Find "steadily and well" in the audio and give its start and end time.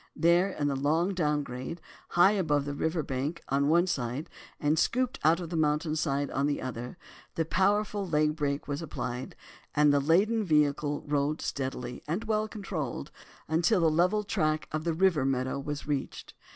11.39-12.47